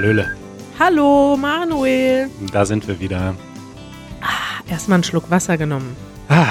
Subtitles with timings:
[0.00, 0.30] Hallöle.
[0.78, 2.30] Hallo, Manuel.
[2.54, 3.34] Da sind wir wieder.
[4.66, 5.94] Erstmal einen Schluck Wasser genommen.
[6.30, 6.46] Ah,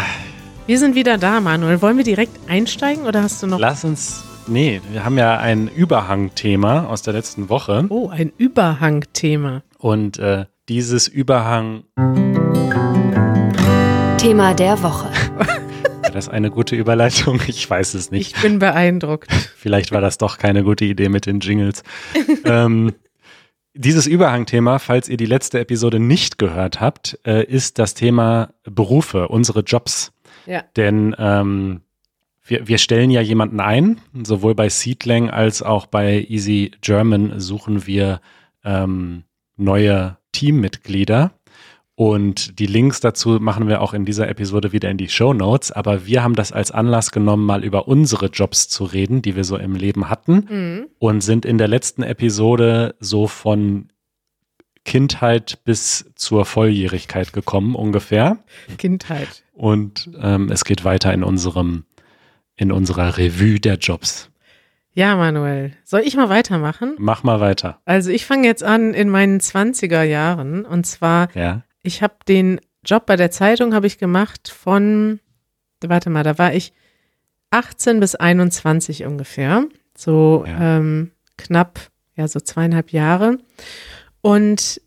[0.67, 1.81] Wir sind wieder da, Manuel.
[1.81, 3.57] Wollen wir direkt einsteigen oder hast du noch.
[3.57, 4.23] lass uns.
[4.45, 7.87] Nee, wir haben ja ein Überhangthema aus der letzten Woche.
[7.89, 9.63] Oh, ein Überhangthema.
[9.79, 11.85] Und äh, dieses Überhang,
[14.19, 15.09] Thema der Woche.
[16.03, 17.39] war das eine gute Überleitung?
[17.47, 18.35] Ich weiß es nicht.
[18.35, 19.33] Ich bin beeindruckt.
[19.57, 21.81] Vielleicht war das doch keine gute Idee mit den Jingles.
[22.45, 22.93] ähm,
[23.73, 29.27] dieses Überhangthema, falls ihr die letzte Episode nicht gehört habt, äh, ist das Thema Berufe,
[29.27, 30.11] unsere Jobs.
[30.45, 30.63] Ja.
[30.75, 31.81] Denn ähm,
[32.43, 37.85] wir, wir stellen ja jemanden ein, sowohl bei Seedlang als auch bei Easy German suchen
[37.85, 38.21] wir
[38.63, 39.23] ähm,
[39.55, 41.31] neue Teammitglieder.
[41.99, 45.73] Und die Links dazu machen wir auch in dieser Episode wieder in die Show Notes.
[45.73, 49.43] Aber wir haben das als Anlass genommen, mal über unsere Jobs zu reden, die wir
[49.43, 50.47] so im Leben hatten.
[50.49, 50.87] Mhm.
[50.97, 53.89] Und sind in der letzten Episode so von
[54.85, 58.37] Kindheit bis zur Volljährigkeit gekommen ungefähr.
[58.77, 59.43] Kindheit.
[59.51, 61.83] Und ähm, es geht weiter in unserem,
[62.55, 64.31] in unserer Revue der Jobs.
[64.93, 65.73] Ja, Manuel.
[65.83, 66.95] Soll ich mal weitermachen?
[66.97, 67.81] Mach mal weiter.
[67.83, 70.63] Also, ich fange jetzt an in meinen 20er Jahren.
[70.63, 71.63] Und zwar, Ja.
[71.83, 75.19] Ich habe den Job bei der Zeitung habe ich gemacht von,
[75.81, 76.73] warte mal, da war ich
[77.51, 79.65] 18 bis 21 ungefähr.
[79.97, 80.77] So Ja.
[80.77, 81.79] ähm, knapp,
[82.15, 83.37] ja, so zweieinhalb Jahre.
[84.21, 84.81] Und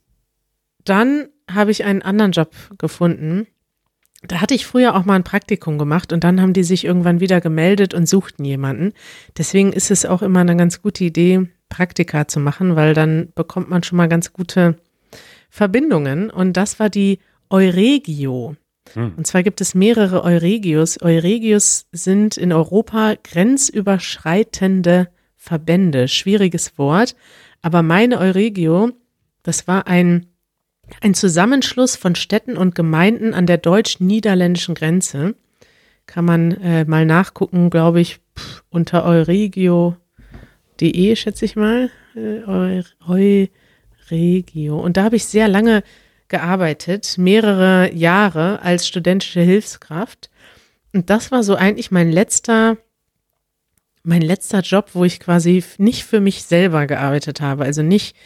[0.84, 3.46] dann habe ich einen anderen Job gefunden.
[4.22, 7.20] Da hatte ich früher auch mal ein Praktikum gemacht und dann haben die sich irgendwann
[7.20, 8.92] wieder gemeldet und suchten jemanden.
[9.36, 13.68] Deswegen ist es auch immer eine ganz gute Idee, Praktika zu machen, weil dann bekommt
[13.68, 14.76] man schon mal ganz gute
[15.52, 16.30] Verbindungen.
[16.30, 17.18] Und das war die
[17.50, 18.56] Euregio.
[18.94, 19.12] Hm.
[19.18, 20.96] Und zwar gibt es mehrere Euregios.
[21.02, 26.08] Euregios sind in Europa grenzüberschreitende Verbände.
[26.08, 27.14] Schwieriges Wort.
[27.60, 28.92] Aber meine Euregio,
[29.42, 30.24] das war ein,
[31.02, 35.34] ein Zusammenschluss von Städten und Gemeinden an der deutsch-niederländischen Grenze.
[36.06, 39.96] Kann man äh, mal nachgucken, glaube ich, pff, unter euregio.de,
[41.14, 41.90] schätze ich mal.
[42.16, 42.40] Äh,
[43.06, 43.48] Eu-
[44.12, 44.78] Euregio.
[44.78, 45.82] Und da habe ich sehr lange
[46.28, 50.30] gearbeitet, mehrere Jahre als studentische Hilfskraft.
[50.92, 52.76] Und das war so eigentlich mein letzter,
[54.02, 58.16] mein letzter Job, wo ich quasi nicht für mich selber gearbeitet habe, also nicht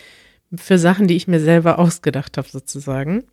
[0.55, 3.25] für Sachen, die ich mir selber ausgedacht habe, sozusagen.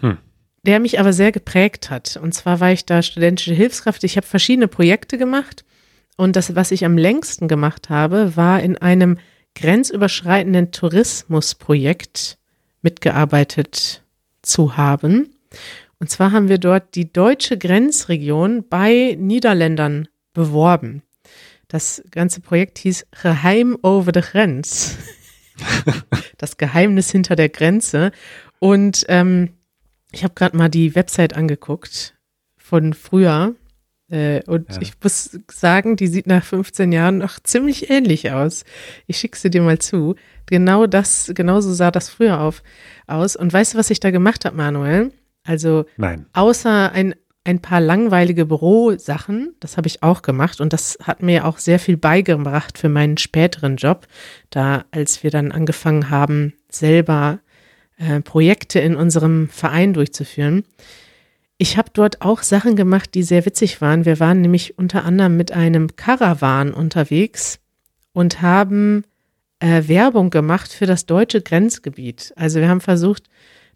[0.00, 0.18] Hm.
[0.64, 2.18] Der mich aber sehr geprägt hat.
[2.22, 4.04] Und zwar war ich da studentische Hilfskraft.
[4.04, 5.64] Ich habe verschiedene Projekte gemacht.
[6.16, 9.18] Und das, was ich am längsten gemacht habe, war in einem
[9.56, 12.38] grenzüberschreitenden Tourismusprojekt
[12.82, 14.04] mitgearbeitet
[14.42, 15.34] zu haben.
[15.98, 21.02] Und zwar haben wir dort die deutsche Grenzregion bei Niederländern beworben.
[21.68, 24.96] Das ganze Projekt hieß Geheim over the Grenz.
[26.38, 28.12] das Geheimnis hinter der Grenze.
[28.58, 29.54] Und ähm,
[30.12, 32.14] ich habe gerade mal die Website angeguckt
[32.56, 33.54] von früher.
[34.08, 34.78] Äh, und Ja.
[34.80, 38.64] ich muss sagen, die sieht nach 15 Jahren noch ziemlich ähnlich aus.
[39.06, 40.14] Ich schicke sie dir mal zu.
[40.46, 42.62] Genau das, genauso sah das früher auf,
[43.06, 43.34] aus.
[43.36, 45.12] Und weißt du, was ich da gemacht habe, Manuel?
[45.44, 46.26] Also Nein.
[46.32, 47.14] außer ein,
[47.44, 51.78] ein paar langweilige Bürosachen, das habe ich auch gemacht und das hat mir auch sehr
[51.78, 54.06] viel beigebracht für meinen späteren Job,
[54.50, 57.38] da als wir dann angefangen haben, selber
[57.98, 60.64] äh, Projekte in unserem Verein durchzuführen.
[61.58, 64.04] Ich habe dort auch Sachen gemacht, die sehr witzig waren.
[64.04, 67.60] Wir waren nämlich unter anderem mit einem Caravan unterwegs
[68.12, 69.04] und haben
[69.60, 72.32] äh, Werbung gemacht für das deutsche Grenzgebiet.
[72.36, 73.24] Also wir haben versucht,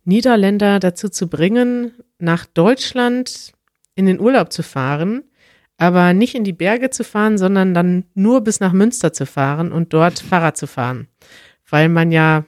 [0.05, 3.53] Niederländer dazu zu bringen, nach Deutschland
[3.95, 5.25] in den Urlaub zu fahren,
[5.79, 9.73] aber nicht in die Berge zu fahren, sondern dann nur bis nach Münster zu fahren
[9.73, 11.09] und dort Fahrrad zu fahren,
[11.69, 12.45] weil man ja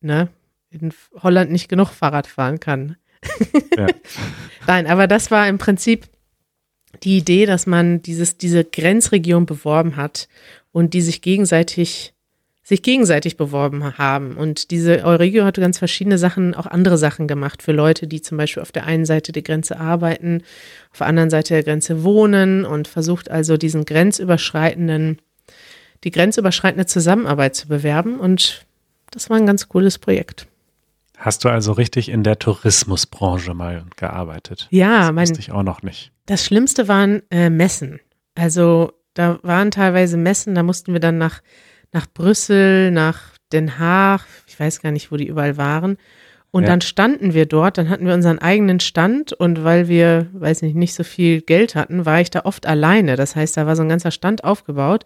[0.00, 0.28] ne,
[0.70, 2.96] in Holland nicht genug Fahrrad fahren kann.
[3.76, 3.86] Ja.
[4.66, 6.06] Nein, aber das war im Prinzip
[7.02, 10.28] die Idee, dass man dieses, diese Grenzregion beworben hat
[10.72, 12.14] und die sich gegenseitig
[12.68, 14.36] sich gegenseitig beworben haben.
[14.36, 18.36] Und diese Euregio hat ganz verschiedene Sachen, auch andere Sachen gemacht für Leute, die zum
[18.36, 20.42] Beispiel auf der einen Seite der Grenze arbeiten,
[20.92, 25.18] auf der anderen Seite der Grenze wohnen und versucht also diesen grenzüberschreitenden,
[26.04, 28.20] die grenzüberschreitende Zusammenarbeit zu bewerben.
[28.20, 28.66] Und
[29.12, 30.46] das war ein ganz cooles Projekt.
[31.18, 34.68] Hast du also richtig in der Tourismusbranche mal gearbeitet?
[34.70, 36.12] Ja, das mein, wusste ich auch noch nicht.
[36.26, 37.98] Das Schlimmste waren äh, Messen.
[38.36, 41.40] Also da waren teilweise Messen, da mussten wir dann nach,
[41.92, 43.20] nach Brüssel, nach
[43.52, 45.96] Den Haag, ich weiß gar nicht, wo die überall waren.
[46.52, 46.68] Und Ja.
[46.68, 50.76] dann standen wir dort, dann hatten wir unseren eigenen Stand und weil wir, weiß nicht,
[50.76, 53.16] nicht so viel Geld hatten, war ich da oft alleine.
[53.16, 55.04] Das heißt, da war so ein ganzer Stand aufgebaut.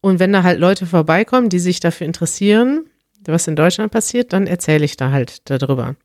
[0.00, 2.86] Und wenn da halt Leute vorbeikommen, die sich dafür interessieren,
[3.26, 5.96] was in Deutschland passiert, dann erzähle ich da halt darüber.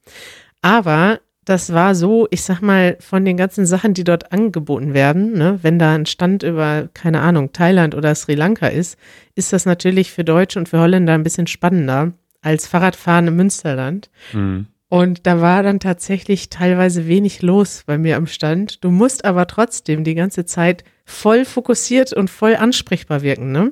[0.62, 5.34] Aber das war so, ich sag mal, von den ganzen Sachen, die dort angeboten werden,
[5.34, 8.98] ne, wenn da ein Stand über, keine Ahnung, Thailand oder Sri Lanka ist,
[9.36, 14.10] ist das natürlich für Deutsche und für Holländer ein bisschen spannender als Fahrradfahren im Münsterland.
[14.34, 14.68] Mhm.
[14.88, 18.84] Und da war dann tatsächlich teilweise wenig los bei mir am Stand.
[18.84, 23.72] Du musst aber trotzdem die ganze Zeit voll fokussiert und voll ansprechbar wirken, ne?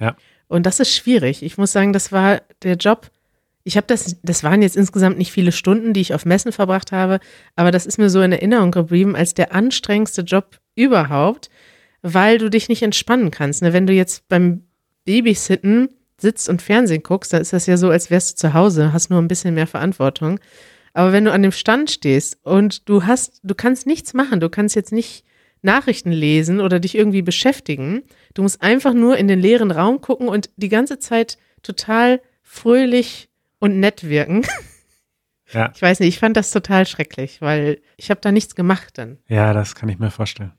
[0.00, 0.16] Ja.
[0.48, 1.42] Und das ist schwierig.
[1.42, 3.10] Ich muss sagen, das war der Job.
[3.64, 6.92] Ich habe das, das waren jetzt insgesamt nicht viele Stunden, die ich auf Messen verbracht
[6.92, 7.18] habe,
[7.56, 11.48] aber das ist mir so in Erinnerung geblieben als der anstrengendste Job überhaupt,
[12.02, 13.62] weil du dich nicht entspannen kannst.
[13.62, 13.72] Ne?
[13.72, 14.64] Wenn du jetzt beim
[15.06, 15.88] Babysitten
[16.18, 19.08] sitzt und Fernsehen guckst, dann ist das ja so, als wärst du zu Hause, hast
[19.08, 20.38] nur ein bisschen mehr Verantwortung.
[20.92, 24.48] Aber wenn du an dem Stand stehst und du hast, du kannst nichts machen, du
[24.48, 25.24] kannst jetzt nicht
[25.64, 28.02] Nachrichten lesen oder dich irgendwie beschäftigen.
[28.34, 33.28] Du musst einfach nur in den leeren Raum gucken und die ganze Zeit total fröhlich
[33.58, 34.46] und nett wirken.
[35.52, 35.70] Ja.
[35.74, 39.18] Ich weiß nicht, ich fand das total schrecklich, weil ich habe da nichts gemacht dann.
[39.28, 40.52] Ja, das kann ich mir vorstellen.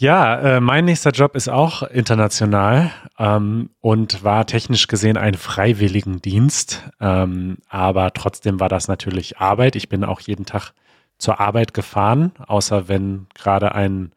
[0.00, 6.88] Ja, äh, mein nächster Job ist auch international ähm, und war technisch gesehen ein Freiwilligendienst,
[7.00, 9.76] ähm, aber trotzdem war das natürlich Arbeit.
[9.76, 10.72] Ich bin auch jeden Tag
[11.20, 14.12] zur Arbeit gefahren, außer wenn gerade ein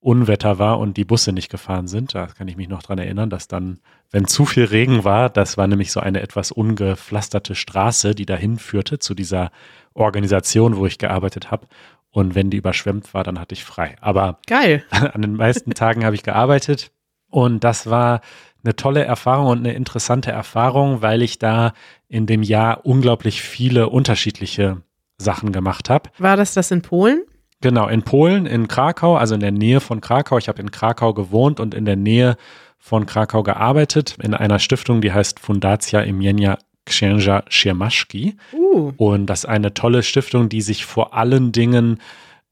[0.00, 2.14] Unwetter war und die Busse nicht gefahren sind.
[2.14, 3.80] Da kann ich mich noch dran erinnern, dass dann,
[4.10, 8.58] wenn zu viel Regen war, das war nämlich so eine etwas ungepflasterte Straße, die dahin
[8.58, 9.50] führte zu dieser
[9.94, 11.66] Organisation, wo ich gearbeitet habe.
[12.10, 13.96] Und wenn die überschwemmt war, dann hatte ich frei.
[14.00, 14.84] Aber geil.
[14.90, 16.92] An den meisten Tagen habe ich gearbeitet
[17.30, 18.20] und das war
[18.62, 21.72] eine tolle Erfahrung und eine interessante Erfahrung, weil ich da
[22.08, 24.82] in dem Jahr unglaublich viele unterschiedliche
[25.18, 26.10] Sachen gemacht habe.
[26.18, 27.22] War das das in Polen?
[27.60, 30.38] Genau, in Polen, in Krakau, also in der Nähe von Krakau.
[30.38, 32.36] Ich habe in Krakau gewohnt und in der Nähe
[32.78, 38.36] von Krakau gearbeitet, in einer Stiftung, die heißt Fundacja imienia Księża Siermaszki.
[38.52, 38.92] Uh.
[38.98, 42.00] Und das ist eine tolle Stiftung, die sich vor allen Dingen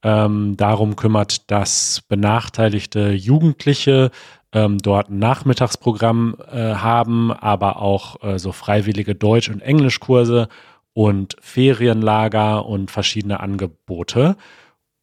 [0.03, 4.11] ähm, darum kümmert, dass benachteiligte Jugendliche
[4.53, 10.49] ähm, dort ein Nachmittagsprogramm äh, haben, aber auch äh, so freiwillige Deutsch- und Englischkurse
[10.95, 14.37] und Ferienlager und verschiedene Angebote.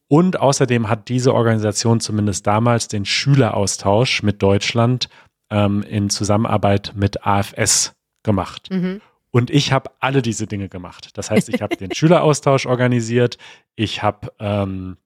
[0.07, 5.09] Und außerdem hat diese Organisation zumindest damals den Schüleraustausch mit Deutschland
[5.51, 7.94] ähm, in Zusammenarbeit mit AFS
[8.24, 8.69] gemacht.
[8.71, 9.01] Mhm.
[9.31, 11.12] Und ich habe alle diese Dinge gemacht.
[11.13, 13.38] Das heißt, ich habe den Schüleraustausch organisiert,
[13.75, 14.97] ich habe ähm,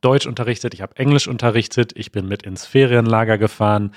[0.00, 3.92] Deutsch unterrichtet, ich habe Englisch unterrichtet, ich bin mit ins Ferienlager gefahren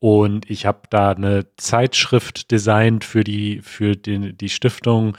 [0.00, 5.16] und ich habe da eine Zeitschrift designt für die, für die, die Stiftung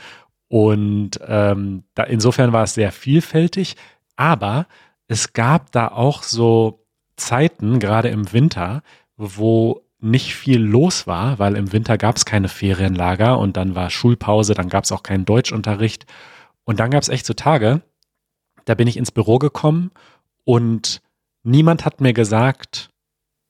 [0.53, 3.75] und ähm, da, insofern war es sehr vielfältig,
[4.17, 4.67] aber
[5.07, 6.85] es gab da auch so
[7.15, 8.83] Zeiten, gerade im Winter,
[9.17, 13.89] wo nicht viel los war, weil im Winter gab es keine Ferienlager und dann war
[13.89, 16.05] Schulpause, dann gab es auch keinen Deutschunterricht.
[16.65, 17.81] Und dann gab es echt so Tage,
[18.65, 19.89] da bin ich ins Büro gekommen
[20.43, 21.01] und
[21.41, 22.91] niemand hat mir gesagt,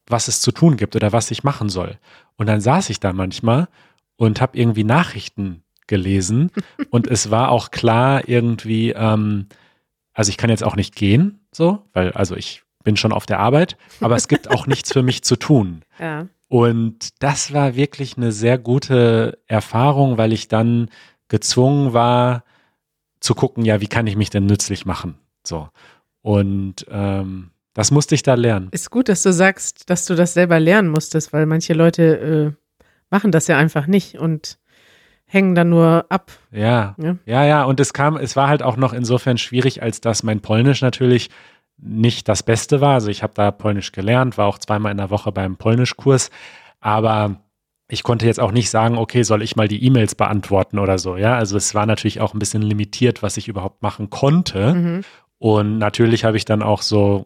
[0.08, 2.00] was es zu tun gibt oder was ich machen soll.
[2.38, 3.68] Und dann saß ich da manchmal
[4.16, 6.52] und habe irgendwie Nachrichten gelesen
[6.90, 9.48] und es war auch klar irgendwie, ähm,
[10.14, 13.40] also ich kann jetzt auch nicht gehen, so, weil also ich bin schon auf der
[13.40, 15.84] Arbeit, aber es gibt auch nichts für mich zu tun.
[16.00, 16.28] Ja.
[16.50, 20.90] Und das war wirklich eine sehr gute Erfahrung, weil ich dann
[21.28, 22.44] gezwungen war
[23.20, 25.16] zu gucken, ja, wie kann ich mich denn nützlich machen?
[25.44, 25.70] So.
[26.22, 28.68] Und ähm, das musste ich da lernen.
[28.72, 32.86] Ist gut, dass du sagst, dass du das selber lernen musstest, weil manche Leute äh,
[33.10, 34.60] machen das ja einfach nicht und
[35.34, 36.32] hängen dann nur ab.
[36.52, 37.64] Ja, ja, ja, ja.
[37.64, 41.30] Und es kam, es war halt auch noch insofern schwierig, als dass mein Polnisch natürlich
[41.78, 42.94] nicht das Beste war.
[42.94, 46.30] Also ich habe da Polnisch gelernt, war auch zweimal in der Woche beim Polnischkurs,
[46.80, 47.42] aber
[47.90, 51.18] ich konnte jetzt auch nicht sagen, okay, soll ich mal die E-Mails beantworten oder so,
[51.18, 51.36] ja.
[51.36, 54.74] Also es war natürlich auch ein bisschen limitiert, was ich überhaupt machen konnte.
[54.74, 55.02] Mhm.
[55.40, 57.26] Und natürlich habe ich dann auch so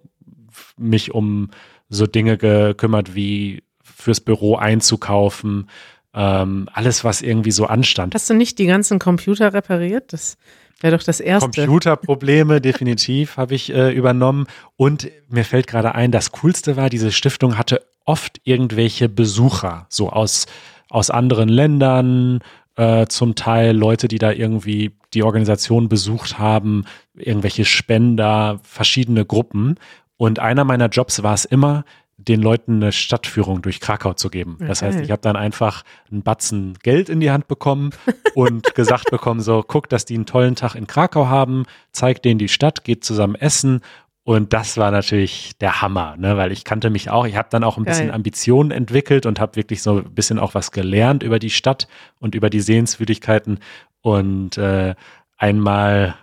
[0.77, 1.49] mich um
[1.89, 5.69] so Dinge gekümmert wie fürs Büro einzukaufen,
[6.13, 8.15] ähm, alles, was irgendwie so anstand.
[8.15, 10.13] Hast du nicht die ganzen Computer repariert?
[10.13, 10.37] Das
[10.79, 11.61] wäre doch das Erste.
[11.61, 14.47] Computerprobleme, definitiv, habe ich äh, übernommen.
[14.75, 20.09] Und mir fällt gerade ein, das Coolste war, diese Stiftung hatte oft irgendwelche Besucher, so
[20.09, 20.45] aus,
[20.89, 22.39] aus anderen Ländern,
[22.75, 26.85] äh, zum Teil Leute, die da irgendwie die Organisation besucht haben,
[27.15, 29.75] irgendwelche Spender, verschiedene Gruppen.
[30.15, 31.83] Und einer meiner Jobs war es immer,
[32.17, 34.57] den Leuten eine Stadtführung durch Krakau zu geben.
[34.59, 37.91] Das heißt, ich habe dann einfach einen Batzen Geld in die Hand bekommen
[38.36, 42.39] und gesagt bekommen, so, guck, dass die einen tollen Tag in Krakau haben, zeigt denen
[42.39, 43.81] die Stadt, geht zusammen essen
[44.24, 46.36] Und das war natürlich der Hammer, ne?
[46.36, 47.25] weil ich kannte mich auch.
[47.25, 47.93] Ich habe dann auch ein Geil.
[47.93, 51.88] bisschen Ambitionen entwickelt und habe wirklich so ein bisschen auch was gelernt über die Stadt
[52.19, 53.59] und über die Sehenswürdigkeiten.
[54.01, 54.95] Und äh,
[55.38, 56.15] einmal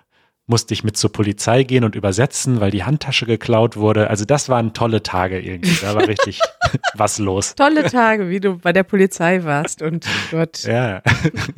[0.46, 4.10] musste ich mit zur Polizei gehen und übersetzen, weil die Handtasche geklaut wurde.
[4.10, 5.76] Also das waren tolle Tage irgendwie.
[5.80, 6.40] Da war richtig
[6.94, 7.54] was los.
[7.54, 11.02] Tolle Tage, wie du bei der Polizei warst und dort, Ja,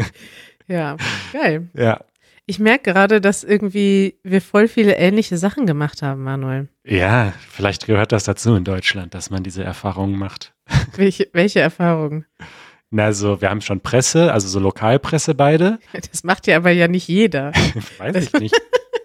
[0.69, 0.97] ja,
[1.33, 1.69] geil.
[1.75, 2.01] ja.
[2.49, 6.69] Ich merke gerade, dass irgendwie wir voll viele ähnliche Sachen gemacht haben, Manuel.
[6.85, 10.55] Ja, vielleicht gehört das dazu in Deutschland, dass man diese Erfahrungen macht.
[10.95, 12.25] Welche, welche Erfahrungen?
[12.91, 15.79] Na, also wir haben schon Presse, also so Lokalpresse beide.
[16.11, 17.53] Das macht ja aber ja nicht jeder.
[17.99, 18.55] Weiß ich nicht.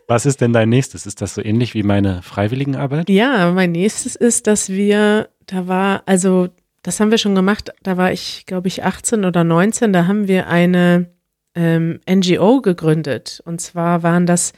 [0.08, 1.06] Was ist denn dein nächstes?
[1.06, 3.10] Ist das so ähnlich wie meine Freiwilligenarbeit?
[3.10, 6.50] Ja, mein nächstes ist, dass wir, da war, also
[6.84, 10.28] das haben wir schon gemacht, da war ich, glaube ich, 18 oder 19, da haben
[10.28, 11.10] wir eine
[11.56, 13.42] ähm, NGO gegründet.
[13.46, 14.54] Und zwar waren das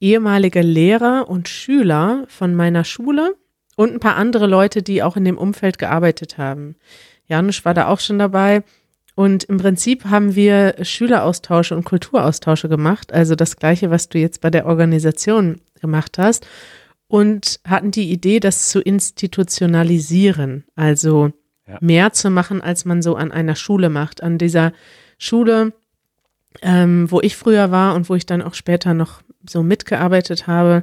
[0.00, 3.34] ehemalige Lehrer und Schüler von meiner Schule
[3.76, 6.76] und ein paar andere Leute, die auch in dem Umfeld gearbeitet haben.
[7.28, 8.62] Janusz war da auch schon dabei.
[9.14, 14.40] Und im Prinzip haben wir Schüleraustausche und Kulturaustausche gemacht, also das gleiche, was du jetzt
[14.40, 16.46] bei der Organisation gemacht hast,
[17.08, 21.32] und hatten die Idee, das zu institutionalisieren, also
[21.66, 21.78] Ja.
[21.80, 24.22] mehr zu machen, als man so an einer Schule macht.
[24.22, 24.72] An dieser
[25.18, 25.72] Schule,
[26.62, 30.82] ähm, wo ich früher war und wo ich dann auch später noch so mitgearbeitet habe,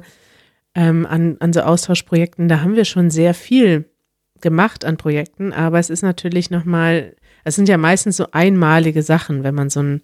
[0.74, 3.88] ähm, an, an so Austauschprojekten, da haben wir schon sehr viel
[4.40, 7.14] gemacht an Projekten, aber es ist natürlich nochmal,
[7.44, 10.02] es sind ja meistens so einmalige Sachen, wenn man so ein,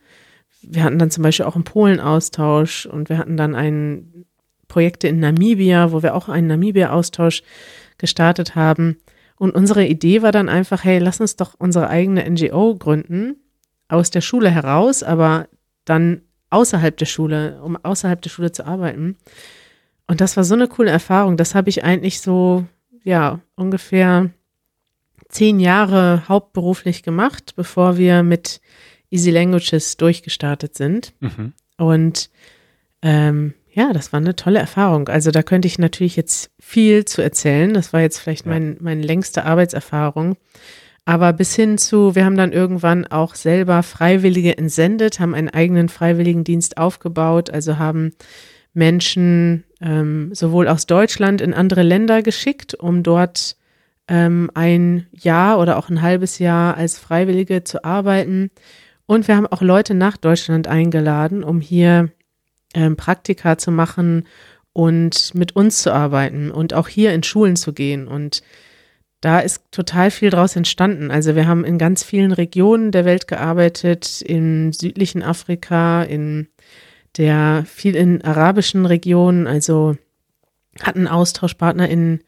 [0.62, 4.24] wir hatten dann zum Beispiel auch einen Polen-Austausch und wir hatten dann ein
[4.68, 7.42] Projekte in Namibia, wo wir auch einen Namibia-Austausch
[7.98, 8.96] gestartet haben.
[9.36, 13.36] Und unsere Idee war dann einfach, hey, lass uns doch unsere eigene NGO gründen,
[13.88, 15.48] aus der Schule heraus, aber
[15.84, 19.16] dann außerhalb der Schule, um außerhalb der Schule zu arbeiten.
[20.06, 21.36] Und das war so eine coole Erfahrung.
[21.36, 22.66] Das habe ich eigentlich so,
[23.04, 24.30] ja, ungefähr
[25.28, 28.61] zehn Jahre hauptberuflich gemacht, bevor wir mit
[29.11, 31.14] Easy Languages durchgestartet sind.
[31.21, 31.52] Mhm.
[31.78, 32.30] Und
[33.02, 35.09] ähm, ja, das war eine tolle Erfahrung.
[35.09, 37.73] Also da könnte ich natürlich jetzt viel zu erzählen.
[37.73, 38.52] Das war jetzt vielleicht Ja.
[38.52, 40.37] mein, meine längste Arbeitserfahrung.
[41.04, 45.88] Aber bis hin zu, wir haben dann irgendwann auch selber Freiwillige entsendet, haben einen eigenen
[45.88, 48.12] Freiwilligendienst aufgebaut, also haben
[48.73, 53.56] Menschen ähm, sowohl aus Deutschland in andere Länder geschickt, um dort
[54.08, 58.50] ähm, ein Jahr oder auch ein halbes Jahr als Freiwillige zu arbeiten.
[59.06, 62.10] Und wir haben auch Leute nach Deutschland eingeladen, um hier
[62.74, 64.26] ähm, Praktika zu machen
[64.72, 68.08] und mit uns zu arbeiten und auch hier in Schulen zu gehen.
[68.08, 68.42] Und
[69.20, 71.10] da ist total viel draus entstanden.
[71.10, 76.48] Also wir haben in ganz vielen Regionen der Welt gearbeitet, im südlichen Afrika, in
[77.19, 79.97] der viel in arabischen Regionen, also
[80.81, 82.21] hatten Austauschpartner in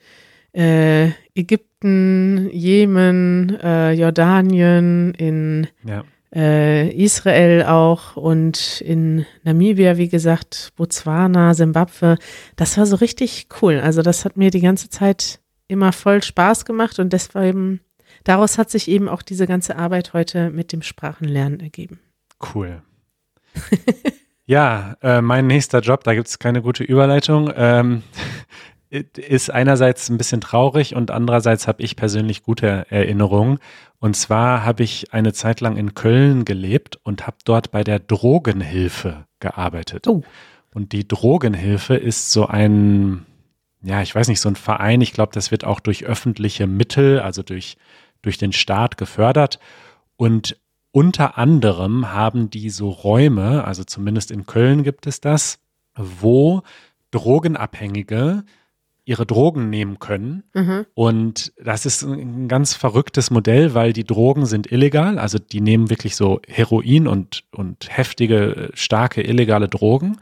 [0.52, 6.04] äh, Ägypten, Jemen, äh, Jordanien, in Ja.
[6.34, 12.18] äh, Israel auch und in Namibia, wie gesagt, Botswana, Simbabwe.
[12.56, 13.80] Das war so richtig cool.
[13.80, 17.80] Also das hat mir die ganze Zeit immer voll Spaß gemacht und deswegen,
[18.22, 21.98] daraus hat sich eben auch diese ganze Arbeit heute mit dem Sprachenlernen ergeben.
[22.54, 22.82] Cool.
[24.46, 28.02] ja, äh, mein nächster Job, da gibt es keine gute Überleitung, ähm,
[28.90, 33.58] ist einerseits ein bisschen traurig und andererseits habe ich persönlich gute Erinnerungen.
[33.98, 37.98] Und zwar habe ich eine Zeit lang in Köln gelebt und habe dort bei der
[37.98, 40.06] Drogenhilfe gearbeitet.
[40.06, 40.22] Oh.
[40.74, 43.24] Und die Drogenhilfe ist so ein,
[43.82, 45.00] ja, ich weiß nicht, so ein Verein.
[45.00, 47.76] Ich glaube, das wird auch durch öffentliche Mittel, also durch,
[48.22, 49.58] durch den Staat gefördert.
[50.16, 50.56] Und
[50.94, 55.58] unter anderem haben die so Räume, also zumindest in Köln gibt es das,
[55.96, 56.62] wo
[57.10, 58.44] Drogenabhängige
[59.04, 60.44] ihre Drogen nehmen können.
[60.54, 60.86] Mhm.
[60.94, 65.18] Und das ist ein ganz verrücktes Modell, weil die Drogen sind illegal.
[65.18, 70.18] Also die nehmen wirklich so Heroin und, und heftige, starke illegale Drogen.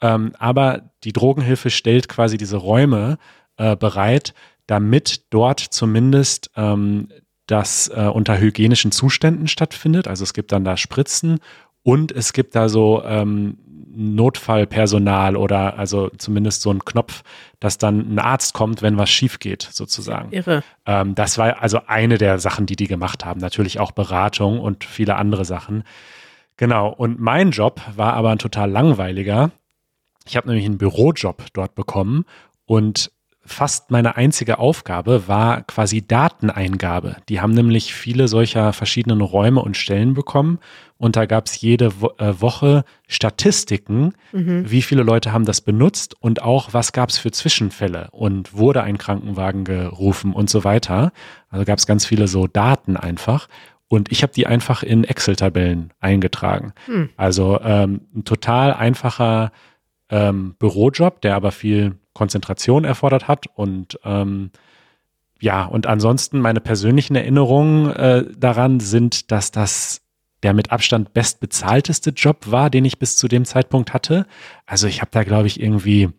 [0.00, 3.18] Ähm, aber die Drogenhilfe stellt quasi diese Räume
[3.58, 4.32] äh, bereit,
[4.66, 7.08] damit dort zumindest ähm,
[7.46, 10.08] das äh, unter hygienischen Zuständen stattfindet.
[10.08, 11.38] Also es gibt dann da Spritzen
[11.82, 13.58] und es gibt da so ähm,
[13.96, 17.22] Notfallpersonal oder also zumindest so ein Knopf,
[17.60, 20.32] dass dann ein Arzt kommt, wenn was schief geht, sozusagen.
[20.32, 20.62] Irre.
[20.84, 23.40] Ähm, das war also eine der Sachen, die die gemacht haben.
[23.40, 25.84] Natürlich auch Beratung und viele andere Sachen.
[26.58, 26.92] Genau.
[26.92, 29.50] Und mein Job war aber ein total langweiliger.
[30.26, 32.24] Ich habe nämlich einen Bürojob dort bekommen
[32.66, 33.10] und
[33.46, 37.16] fast meine einzige Aufgabe war quasi Dateneingabe.
[37.28, 40.58] Die haben nämlich viele solcher verschiedenen Räume und Stellen bekommen
[40.98, 44.70] und da gab es jede Wo äh, Woche Statistiken, Mhm.
[44.70, 48.82] wie viele Leute haben das benutzt und auch was gab es für Zwischenfälle und wurde
[48.82, 51.12] ein Krankenwagen gerufen und so weiter.
[51.48, 53.48] Also gab es ganz viele so Daten einfach
[53.88, 56.72] und ich habe die einfach in Excel-Tabellen eingetragen.
[56.86, 57.10] Hm.
[57.16, 59.52] Also ähm, ein total einfacher
[60.10, 64.50] ähm, Bürojob, der aber viel Konzentration erfordert hat und ähm,
[65.38, 70.00] ja, und ansonsten meine persönlichen Erinnerungen äh, daran sind, dass das
[70.42, 74.26] der mit Abstand bestbezahlteste Job war, den ich bis zu dem Zeitpunkt hatte.
[74.64, 76.10] Also ich habe da, glaube ich, irgendwie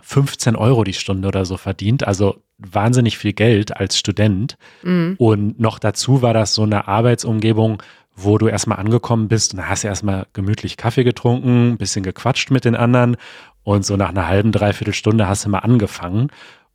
[0.00, 2.06] 15 Euro die Stunde oder so verdient.
[2.06, 4.56] Also wahnsinnig viel Geld als Student.
[4.82, 5.16] Mhm.
[5.18, 7.82] Und noch dazu war das so eine Arbeitsumgebung,
[8.14, 12.64] wo du erstmal angekommen bist und hast erstmal gemütlich Kaffee getrunken, ein bisschen gequatscht mit
[12.64, 13.16] den anderen
[13.64, 16.28] und so nach einer halben, dreiviertel Stunde hast du mal angefangen.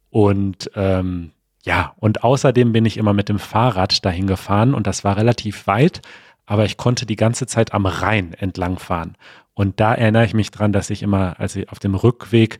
[0.09, 1.31] Und ähm,
[1.63, 5.67] ja, und außerdem bin ich immer mit dem Fahrrad dahin gefahren und das war relativ
[5.67, 6.01] weit,
[6.45, 9.17] aber ich konnte die ganze Zeit am Rhein entlang fahren.
[9.53, 12.59] Und da erinnere ich mich dran, dass ich immer, als ich auf dem Rückweg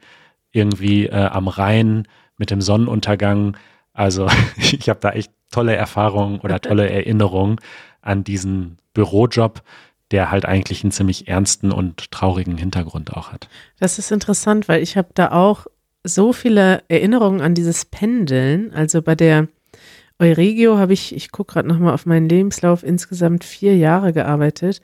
[0.51, 2.07] irgendwie äh, am Rhein
[2.37, 3.55] mit dem Sonnenuntergang,
[3.93, 7.57] also ich habe da echt tolle Erfahrungen oder tolle Erinnerungen
[8.01, 9.61] an diesen Bürojob,
[10.11, 13.49] der halt eigentlich einen ziemlich ernsten und traurigen Hintergrund auch hat.
[13.79, 15.67] Das ist interessant, weil ich habe da auch
[16.03, 18.73] so viele Erinnerungen an dieses Pendeln.
[18.73, 19.47] Also bei der
[20.19, 24.81] Euregio habe ich, ich gucke gerade nochmal auf meinen Lebenslauf, insgesamt vier Jahre gearbeitet.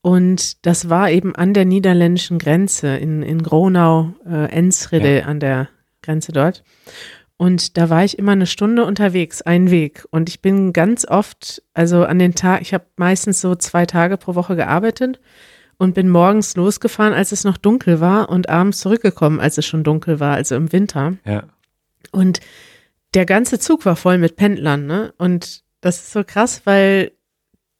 [0.00, 5.68] Und das war eben an der niederländischen Grenze in, in Gronau, äh, Enschede an der
[6.02, 6.64] Grenze dort.
[7.36, 10.06] Und da war ich immer eine Stunde unterwegs, ein Weg.
[10.10, 14.16] Und ich bin ganz oft, also an den Tag, ich habe meistens so zwei Tage
[14.16, 15.20] pro Woche gearbeitet
[15.76, 19.82] und bin morgens losgefahren, als es noch dunkel war und abends zurückgekommen, als es schon
[19.82, 21.14] dunkel war, also im Winter.
[21.24, 21.44] Ja.
[22.12, 22.40] Und
[23.14, 25.12] der ganze Zug war voll mit Pendlern, ne?
[25.18, 27.12] Und das ist so krass, weil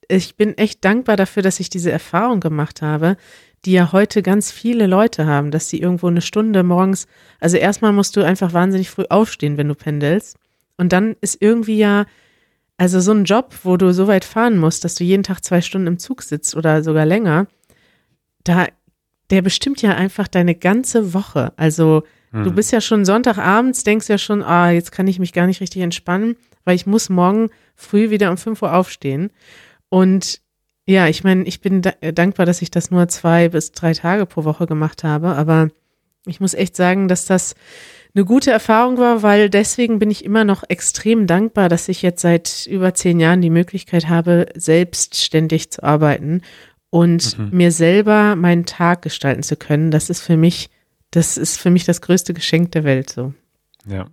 [0.09, 3.17] ich bin echt dankbar dafür, dass ich diese Erfahrung gemacht habe,
[3.65, 7.07] die ja heute ganz viele Leute haben, dass sie irgendwo eine Stunde morgens,
[7.41, 10.37] also erstmal musst du einfach wahnsinnig früh aufstehen, wenn du pendelst.
[10.77, 12.07] Und dann ist irgendwie ja,
[12.77, 15.61] also so ein Job, wo du so weit fahren musst, dass du jeden Tag zwei
[15.61, 17.47] Stunden im Zug sitzt oder sogar länger,
[18.43, 18.67] da,
[19.31, 21.53] der bestimmt ja einfach deine ganze Woche.
[21.57, 22.55] Also du Hm.
[22.55, 25.83] bist ja schon Sonntagabends, denkst ja schon, ah, jetzt kann ich mich gar nicht richtig
[25.83, 29.31] entspannen, weil ich muss morgen früh wieder um 5 Uhr aufstehen.
[29.91, 30.41] Und
[30.87, 34.27] ja, ich meine, ich bin da dankbar, dass ich das nur zwei bis drei Tage
[34.27, 35.69] pro Woche gemacht habe, aber
[36.27, 37.55] ich muss echt sagen, dass das
[38.15, 42.21] eine gute Erfahrung war, weil deswegen bin ich immer noch extrem dankbar, dass ich jetzt
[42.21, 46.43] seit über zehn Jahren die Möglichkeit habe, selbstständig zu arbeiten
[46.91, 47.49] und Mhm.
[47.57, 49.91] mir selber meinen Tag gestalten zu können.
[49.91, 50.69] Das ist für mich,
[51.11, 53.33] das ist für mich das größte Geschenk der Welt so.
[53.87, 54.07] Ja.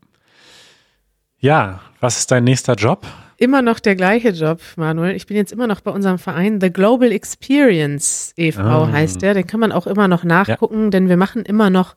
[1.40, 3.06] Ja, was ist dein nächster Job?
[3.40, 5.16] Immer noch der gleiche Job, Manuel.
[5.16, 8.60] Ich bin jetzt immer noch bei unserem Verein The Global Experience e.V.
[8.60, 8.92] Ah.
[8.92, 9.34] heißt der.
[9.34, 11.96] Den kann man auch immer noch nachgucken, denn wir machen immer noch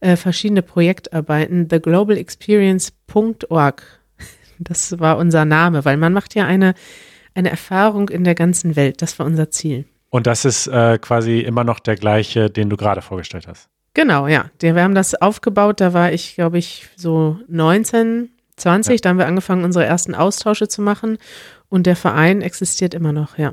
[0.00, 1.68] äh, verschiedene Projektarbeiten.
[1.68, 3.82] TheGlobalExperience.org.
[4.60, 6.74] Das war unser Name, weil man macht ja eine,
[7.32, 9.00] eine Erfahrung in der ganzen Welt.
[9.02, 9.84] Das war unser Ziel.
[10.10, 13.68] Und das ist äh, quasi immer noch der gleiche, den du gerade vorgestellt hast.
[13.94, 14.50] Genau, ja.
[14.58, 18.92] Wir haben das aufgebaut, da war ich, glaube ich, so 19, 20.
[18.92, 18.96] Ja.
[19.02, 21.18] Da haben wir angefangen, unsere ersten Austausche zu machen.
[21.68, 23.52] Und der Verein existiert immer noch, ja.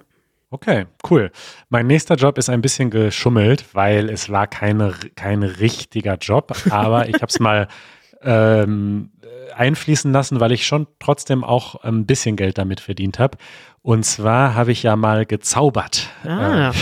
[0.51, 1.31] Okay, cool.
[1.69, 7.09] Mein nächster Job ist ein bisschen geschummelt, weil es war keine, kein richtiger Job, aber
[7.09, 7.67] ich habe es mal
[8.21, 9.11] ähm,
[9.55, 13.37] einfließen lassen, weil ich schon trotzdem auch ein bisschen Geld damit verdient habe.
[13.81, 16.09] Und zwar habe ich ja mal gezaubert.
[16.23, 16.69] Ah.
[16.69, 16.73] Äh,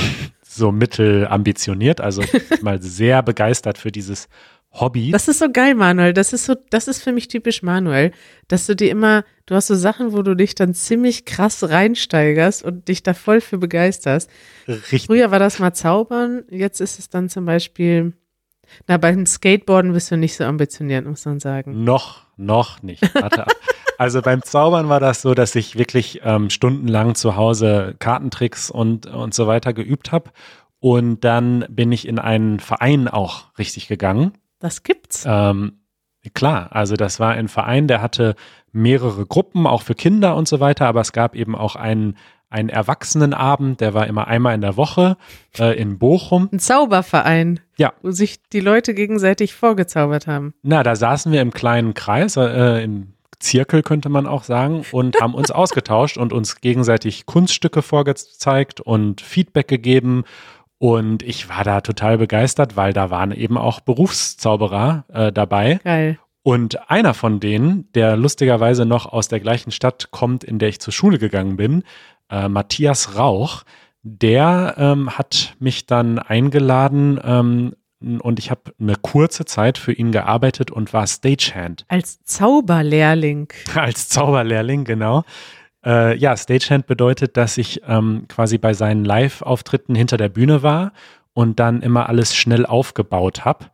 [0.44, 2.22] so mittelambitioniert, also
[2.62, 4.30] mal sehr begeistert für dieses
[4.74, 5.12] Hobby.
[5.12, 6.14] Das ist so geil, Manuel.
[6.14, 8.12] Das ist so, das ist für mich typisch Manuel,
[8.48, 12.64] dass du dir immer, du hast so Sachen, wo du dich dann ziemlich krass reinsteigerst
[12.64, 14.30] und dich da voll für begeisterst.
[14.68, 15.06] Richtig.
[15.06, 18.14] Früher war das mal Zaubern, jetzt ist es dann zum Beispiel,
[18.88, 21.84] na, beim Skateboarden bist du nicht so ambitioniert, muss man sagen.
[21.84, 23.04] Noch, noch nicht.
[23.14, 23.52] Warte ab.
[24.00, 29.06] Also beim Zaubern war das so, dass ich wirklich ähm, stundenlang zu Hause Kartentricks und,
[29.06, 30.32] und so weiter geübt habe.
[30.80, 34.34] Und dann bin ich in einen Verein auch richtig gegangen.
[34.64, 35.26] Das gibt's.
[35.28, 35.82] Ähm,
[36.34, 38.36] klar, also das war ein Verein, der hatte
[38.72, 42.16] mehrere Gruppen, auch für Kinder und so weiter, aber es gab eben auch einen,
[42.50, 45.18] einen Erwachsenenabend, der war immer einmal in der Woche
[45.60, 46.48] äh, in Bochum.
[46.54, 47.60] Ein Zauberverein.
[47.76, 47.92] Ja.
[48.02, 50.54] Wo sich die Leute gegenseitig vorgezaubert haben.
[50.64, 55.18] Na, da saßen wir im kleinen Kreis, äh, im Zirkel könnte man auch sagen, und
[55.22, 60.24] haben uns ausgetauscht und uns gegenseitig Kunststücke vorgezeigt und Feedback gegeben.
[60.84, 65.80] Und ich war da total begeistert, weil da waren eben auch Berufszauberer äh, dabei.
[65.82, 66.20] Geil.
[66.42, 70.82] Und einer von denen, der lustigerweise noch aus der gleichen Stadt kommt, in der ich
[70.82, 71.84] zur Schule gegangen bin,
[72.30, 73.64] äh, Matthias Rauch,
[74.02, 77.76] der ähm, hat mich dann eingeladen ähm,
[78.20, 81.86] und ich habe eine kurze Zeit für ihn gearbeitet und war Stagehand.
[81.88, 83.48] Als Zauberlehrling.
[83.74, 85.24] Als Zauberlehrling, genau.
[85.86, 90.94] Äh, ja, Stagehand bedeutet, dass ich ähm, quasi bei seinen Live-Auftritten hinter der Bühne war
[91.34, 93.66] und dann immer alles schnell aufgebaut habe.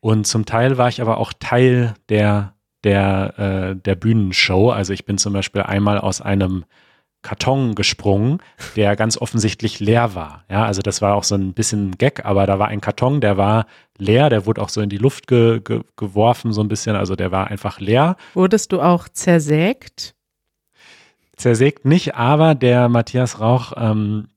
[0.00, 2.54] Und zum Teil war ich aber auch Teil der,
[2.84, 4.70] der, äh, der Bühnenshow.
[4.70, 6.64] Also ich bin zum Beispiel einmal aus einem
[7.22, 8.38] Karton gesprungen,
[8.76, 10.44] der ganz offensichtlich leer war.
[10.48, 13.36] Ja, also das war auch so ein bisschen Gag, aber da war ein Karton, der
[13.36, 13.66] war
[13.98, 17.16] leer, der wurde auch so in die Luft ge ge geworfen, so ein bisschen, also
[17.16, 18.16] der war einfach leer.
[18.34, 20.14] Wurdest du auch zersägt?
[21.38, 24.28] Zersägt nicht, aber der Matthias Rauch ähm,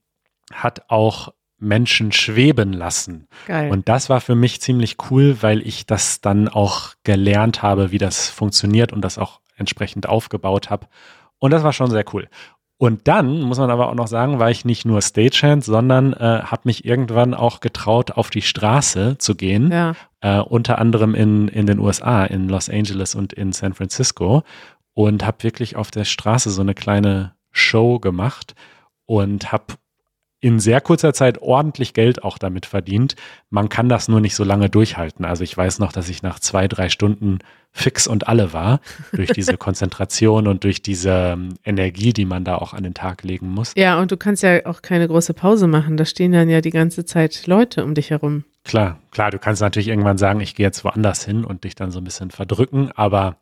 [0.54, 3.28] hat auch Menschen schweben lassen.
[3.48, 3.72] Geil.
[3.72, 8.00] Und das war für mich ziemlich cool, weil ich das dann auch gelernt habe, wie
[8.00, 10.88] das funktioniert und das auch entsprechend aufgebaut habe.
[11.38, 12.28] Und das war schon sehr cool.
[12.78, 16.42] Und dann, muss man aber auch noch sagen, war ich nicht nur Stagehand, sondern äh,
[16.44, 19.72] habe mich irgendwann auch getraut, auf die Straße zu gehen.
[19.72, 19.94] Ja.
[20.22, 24.42] Äh, unter anderem in, in den USA, in Los Angeles und in San Francisco.
[24.94, 28.56] Und habe wirklich auf der Straße so eine kleine Show gemacht
[29.06, 29.76] und habe
[30.42, 33.16] in sehr kurzer Zeit ordentlich Geld auch damit verdient.
[33.52, 35.24] Man kann das nur nicht so lange durchhalten.
[35.24, 37.40] Also ich weiß noch, dass ich nach zwei, drei Stunden
[37.72, 38.82] fix und alle war
[39.14, 43.24] durch diese Konzentration und durch diese ähm, Energie, die man da auch an den Tag
[43.24, 43.74] legen muss.
[43.78, 45.96] Ja, und du kannst ja auch keine große Pause machen.
[45.96, 48.44] Da stehen dann ja die ganze Zeit Leute um dich herum.
[48.64, 51.92] Klar, klar, du kannst natürlich irgendwann sagen, ich gehe jetzt woanders hin und dich dann
[51.92, 53.38] so ein bisschen verdrücken, aber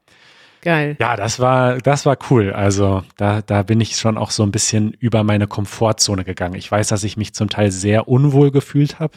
[0.62, 0.98] Geil.
[1.00, 2.52] Ja, das war, das war cool.
[2.52, 6.56] Also da, da bin ich schon auch so ein bisschen über meine Komfortzone gegangen.
[6.56, 9.14] Ich weiß, dass ich mich zum Teil sehr unwohl gefühlt habe,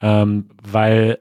[0.00, 1.18] ähm, weil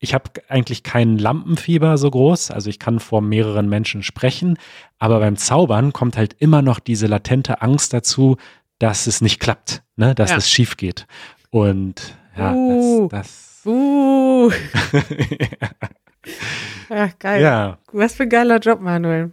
[0.00, 2.50] ich habe eigentlich kein Lampenfieber so groß.
[2.50, 4.56] Also ich kann vor mehreren Menschen sprechen,
[4.98, 8.36] aber beim Zaubern kommt halt immer noch diese latente Angst dazu,
[8.78, 10.14] dass es nicht klappt, ne?
[10.14, 10.36] dass Ja.
[10.36, 11.06] es schief geht.
[11.50, 13.08] Und ja, Uh.
[13.08, 14.50] das, das Uh.
[14.50, 15.68] ja,
[17.18, 17.42] geil.
[17.42, 19.32] ja, Was für ein geiler Job, Manuel.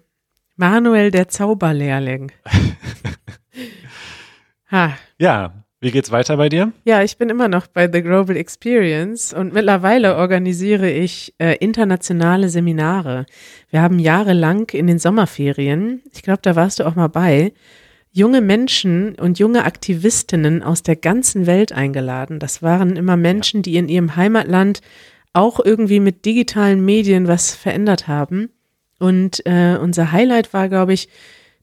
[0.56, 2.32] Manuel, der Zauberlehrling.
[4.71, 4.98] ha.
[5.17, 5.54] ja.
[5.82, 6.71] Wie geht's weiter bei dir?
[6.84, 12.50] Ja, ich bin immer noch bei The Global Experience und mittlerweile organisiere ich äh, internationale
[12.50, 13.28] Seminare.
[13.69, 17.54] Wir haben jahrelang in den Sommerferien, ich glaube, da warst du auch mal bei,
[18.12, 22.39] junge Menschen und junge Aktivistinnen aus der ganzen Welt eingeladen.
[22.39, 24.82] Das waren immer Menschen, die in ihrem Heimatland
[25.36, 28.50] auch irgendwie mit digitalen Medien was verändert haben.
[29.00, 31.10] Und äh, unser Highlight war, glaube ich,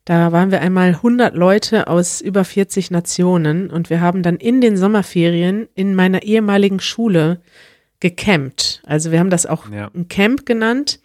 [0.04, 4.60] da waren wir einmal 100 Leute aus über 40 Nationen und wir haben dann in
[4.60, 7.40] den Sommerferien in meiner ehemaligen Schule
[8.00, 8.82] gecampt.
[8.84, 9.90] Also wir haben das auch Ja.
[9.94, 10.98] ein Camp genannt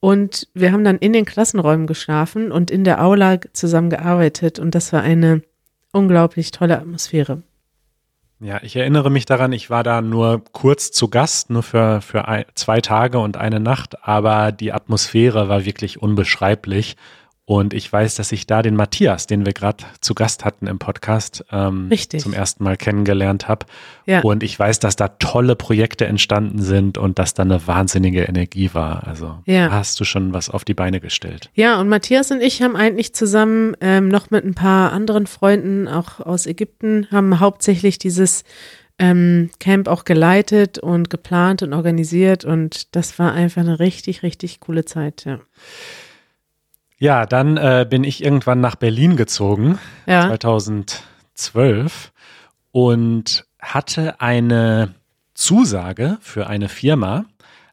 [0.00, 4.74] und wir haben dann in den Klassenräumen geschlafen und in der Aula zusammen gearbeitet und
[4.74, 5.40] das war eine
[5.92, 7.42] unglaublich tolle Atmosphäre.
[8.38, 12.28] Ja, ich erinnere mich daran, ich war da nur kurz zu Gast, nur für, für
[12.28, 16.96] ein, zwei Tage und eine Nacht, aber die Atmosphäre war wirklich unbeschreiblich.
[17.48, 20.80] Und ich weiß, dass ich da den Matthias, den wir gerade zu Gast hatten im
[20.80, 23.66] Podcast, ähm, zum ersten Mal kennengelernt habe.
[24.04, 24.20] Ja.
[24.22, 28.70] Und ich weiß, dass da tolle Projekte entstanden sind und dass da eine wahnsinnige Energie
[28.72, 29.06] war.
[29.06, 29.68] Also Ja.
[29.68, 31.48] da hast du schon was auf die Beine gestellt.
[31.54, 35.86] Ja, und Matthias und ich haben eigentlich zusammen ähm, noch mit ein paar anderen Freunden,
[35.86, 38.42] auch aus Ägypten, haben hauptsächlich dieses
[38.98, 44.58] ähm, Camp auch geleitet und geplant und organisiert und das war einfach eine richtig, richtig
[44.58, 45.38] coole Zeit, ja.
[46.98, 49.78] Ja, dann äh, bin ich irgendwann nach Berlin gezogen.
[50.06, 52.12] Ja, 2012
[52.72, 54.94] und hatte eine
[55.34, 57.26] Zusage für eine Firma,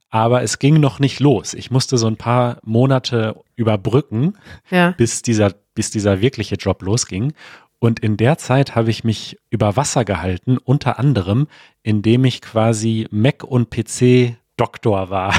[0.09, 1.53] aber es ging noch nicht los.
[1.53, 4.37] Ich musste so ein paar Monate überbrücken,
[4.69, 4.91] ja.
[4.91, 7.33] bis dieser, bis dieser wirkliche Job losging.
[7.79, 11.47] Und in der Zeit habe ich mich über Wasser gehalten, unter anderem,
[11.81, 15.33] indem ich quasi Mac und PC Doktor war.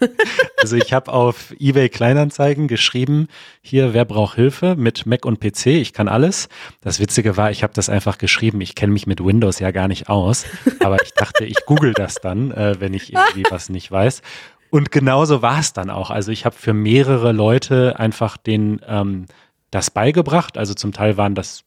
[0.58, 3.28] also ich habe auf eBay Kleinanzeigen geschrieben,
[3.60, 5.66] hier, wer braucht Hilfe mit Mac und PC?
[5.66, 6.48] Ich kann alles.
[6.80, 8.60] Das Witzige war, ich habe das einfach geschrieben.
[8.62, 10.46] Ich kenne mich mit Windows ja gar nicht aus,
[10.80, 14.22] aber ich dachte, ich google das dann, äh, wenn ich irgendwie was nicht weiß.
[14.70, 16.10] Und genauso war es dann auch.
[16.10, 19.26] Also ich habe für mehrere Leute einfach den ähm,
[19.70, 20.56] das beigebracht.
[20.56, 21.64] Also zum Teil waren das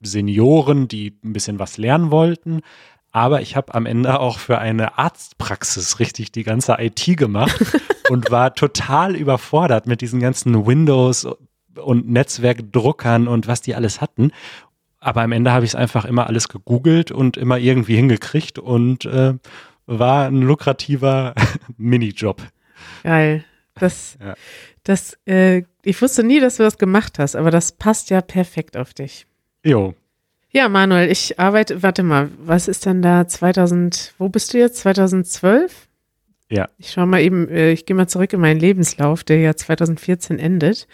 [0.00, 2.60] Senioren, die ein bisschen was lernen wollten.
[3.14, 7.64] Aber ich habe am Ende auch für eine Arztpraxis richtig die ganze IT gemacht
[8.10, 11.24] und war total überfordert mit diesen ganzen Windows
[11.80, 14.32] und Netzwerkdruckern und was die alles hatten.
[14.98, 19.04] Aber am Ende habe ich es einfach immer alles gegoogelt und immer irgendwie hingekriegt und
[19.04, 19.34] äh,
[19.86, 21.34] war ein lukrativer
[21.76, 22.42] Minijob.
[23.04, 23.44] Geil.
[23.74, 24.34] Das, Ja.
[24.82, 28.76] das, äh, ich wusste nie, dass du das gemacht hast, aber das passt ja perfekt
[28.76, 29.28] auf dich.
[29.64, 29.94] Jo.
[30.56, 34.76] Ja, Manuel, ich arbeite, warte mal, was ist denn da 2000, wo bist du jetzt?
[34.76, 35.88] 2012?
[36.48, 36.68] Ja.
[36.78, 40.38] Ich schaue mal eben, äh, ich gehe mal zurück in meinen Lebenslauf, der ja 2014
[40.38, 40.86] endet.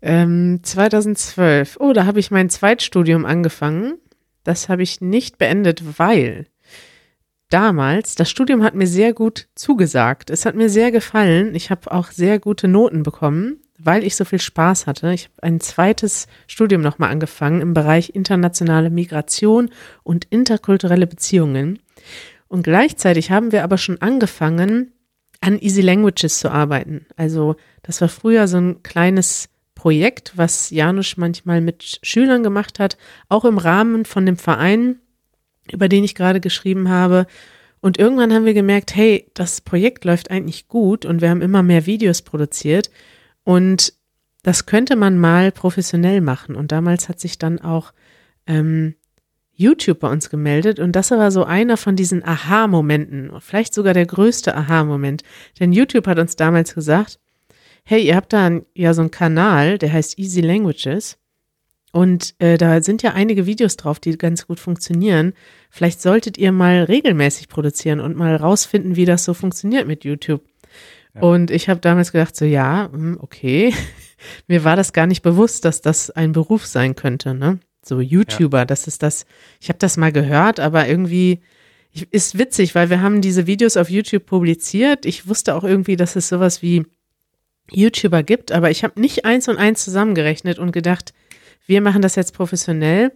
[0.00, 3.98] Ähm, 2012, oh, da habe ich mein Zweitstudium angefangen.
[4.42, 6.46] Das habe ich nicht beendet, weil
[7.50, 10.30] damals, das Studium hat mir sehr gut zugesagt.
[10.30, 11.54] Es hat mir sehr gefallen.
[11.54, 15.12] Ich habe auch sehr gute Noten bekommen, weil ich so viel Spaß hatte.
[15.12, 19.70] Ich habe ein zweites Studium nochmal angefangen im Bereich internationale Migration
[20.02, 21.78] und interkulturelle Beziehungen.
[22.48, 24.92] Und gleichzeitig haben wir aber schon angefangen,
[25.40, 27.06] an Easy Languages zu arbeiten.
[27.16, 32.98] Also das war früher so ein kleines Projekt, was Janusz manchmal mit Schülern gemacht hat,
[33.28, 34.98] auch im Rahmen von dem Verein,
[35.70, 37.26] über den ich gerade geschrieben habe.
[37.80, 41.62] Und irgendwann haben wir gemerkt, hey, das Projekt läuft eigentlich gut und wir haben immer
[41.62, 42.90] mehr Videos produziert
[43.48, 43.94] und
[44.42, 46.54] das könnte man mal professionell machen.
[46.54, 47.94] Und damals hat sich dann auch
[48.46, 48.94] ähm,
[49.54, 54.04] YouTube bei uns gemeldet und das war so einer von diesen Aha-Momenten, vielleicht sogar der
[54.04, 55.22] größte Aha-Moment.
[55.58, 57.20] Denn YouTube hat uns damals gesagt,
[57.84, 61.16] hey, ihr habt da ja so einen Kanal, der heißt Easy Languages.
[61.90, 65.32] Und äh, da sind ja einige Videos drauf, die ganz gut funktionieren.
[65.70, 70.42] Vielleicht solltet ihr mal regelmäßig produzieren und mal rausfinden, wie das so funktioniert mit YouTube.
[71.20, 73.74] Und ich habe damals gedacht, so ja, hm, okay.
[74.48, 77.60] Mir war das gar nicht bewusst, dass das ein Beruf sein könnte, ne?
[77.84, 78.64] So YouTuber, ja.
[78.64, 79.24] das ist das.
[79.60, 81.40] Ich habe das mal gehört, aber irgendwie
[82.10, 85.06] ist witzig, weil wir haben diese Videos auf YouTube publiziert.
[85.06, 86.84] Ich wusste auch irgendwie, dass es sowas wie
[87.70, 91.14] YouTuber gibt, aber ich habe nicht eins und eins zusammengerechnet und gedacht,
[91.66, 93.12] wir machen das jetzt professionell.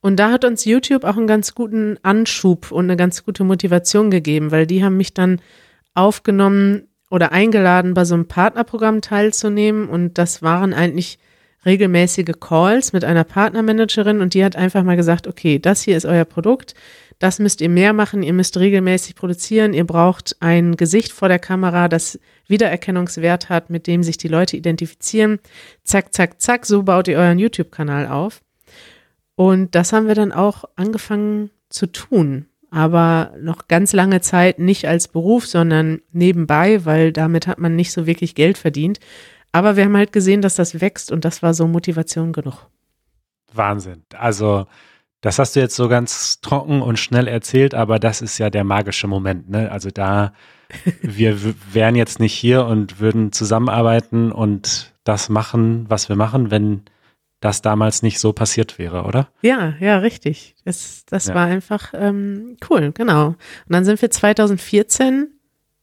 [0.00, 4.10] Und da hat uns YouTube auch einen ganz guten Anschub und eine ganz gute Motivation
[4.10, 5.40] gegeben, weil die haben mich dann
[5.94, 9.88] aufgenommen oder eingeladen, bei so einem Partnerprogramm teilzunehmen.
[9.88, 11.18] Und das waren eigentlich
[11.64, 16.06] regelmäßige Calls mit einer Partnermanagerin und die hat einfach mal gesagt, okay, das hier ist
[16.06, 16.74] euer Produkt,
[17.18, 21.40] das müsst ihr mehr machen, ihr müsst regelmäßig produzieren, ihr braucht ein Gesicht vor der
[21.40, 25.40] Kamera, das Wiedererkennungswert hat, mit dem sich die Leute identifizieren.
[25.82, 28.40] Zack, zack, zack, so baut ihr euren YouTube-Kanal auf.
[29.34, 32.46] Und das haben wir dann auch angefangen zu tun.
[32.70, 37.92] Aber noch ganz lange Zeit nicht als Beruf, sondern nebenbei, weil damit hat man nicht
[37.92, 39.00] so wirklich Geld verdient.
[39.52, 42.66] Aber wir haben halt gesehen, dass das wächst und das war so Motivation genug.
[43.52, 44.02] Wahnsinn.
[44.14, 44.66] Also,
[45.20, 48.64] das hast du jetzt so ganz trocken und schnell erzählt, aber das ist ja der
[48.64, 49.48] magische Moment.
[49.50, 49.70] Ne?
[49.70, 50.32] Also da
[51.02, 51.38] wir
[51.72, 56.82] wären jetzt nicht hier und würden zusammenarbeiten und das machen, was wir machen, wenn
[57.40, 59.28] das damals nicht so passiert wäre, oder?
[59.42, 60.56] Ja, ja, richtig.
[60.64, 61.34] Das, das ja.
[61.34, 63.28] war einfach ähm, cool, genau.
[63.28, 63.36] Und
[63.68, 65.28] dann sind wir 2014,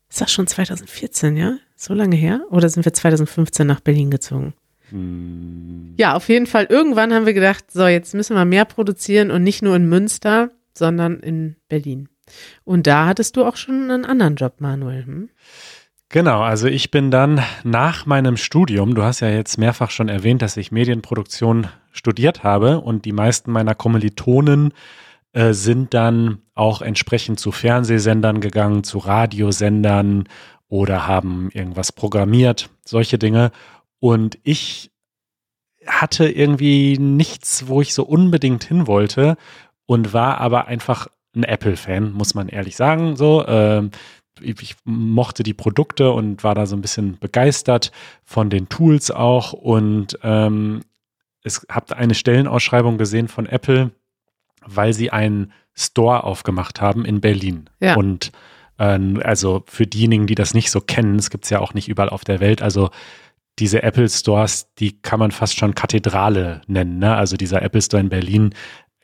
[0.09, 1.57] ist das schon 2014, ja?
[1.75, 2.41] So lange her?
[2.49, 4.53] Oder sind wir 2015 nach Berlin gezogen?
[4.89, 5.93] Hm.
[5.97, 6.65] Ja, auf jeden Fall.
[6.69, 10.51] Irgendwann haben wir gedacht, so, jetzt müssen wir mehr produzieren und nicht nur in Münster,
[10.73, 12.09] sondern in Berlin.
[12.63, 15.05] Und da hattest du auch schon einen anderen Job, Manuel.
[15.05, 15.29] Hm?
[16.09, 20.41] Genau, also ich bin dann nach meinem Studium, du hast ja jetzt mehrfach schon erwähnt,
[20.41, 24.71] dass ich Medienproduktion studiert habe und die meisten meiner Kommilitonen
[25.33, 30.29] äh, sind dann auch entsprechend zu Fernsehsendern gegangen, zu Radiosendern
[30.69, 33.51] oder haben irgendwas programmiert, solche Dinge.
[33.99, 34.91] Und ich
[35.85, 39.37] hatte irgendwie nichts, wo ich so unbedingt hin wollte
[39.85, 43.15] und war aber einfach ein Apple-Fan, muss man ehrlich sagen.
[43.15, 43.91] So, ähm,
[44.41, 47.91] ich mochte die Produkte und war da so ein bisschen begeistert
[48.23, 49.53] von den Tools auch.
[49.53, 50.81] Und ähm,
[51.43, 53.91] es habt eine Stellenausschreibung gesehen von Apple,
[54.65, 57.69] weil sie einen Store aufgemacht haben in Berlin.
[57.79, 57.95] Ja.
[57.95, 58.31] Und
[58.79, 61.87] ähm, also für diejenigen, die das nicht so kennen, es gibt es ja auch nicht
[61.87, 62.61] überall auf der Welt.
[62.61, 62.89] Also
[63.59, 66.99] diese Apple Stores, die kann man fast schon Kathedrale nennen.
[66.99, 67.15] Ne?
[67.15, 68.53] Also dieser Apple Store in Berlin